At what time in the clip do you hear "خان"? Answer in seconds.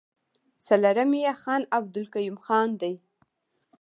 1.41-1.61, 2.45-2.69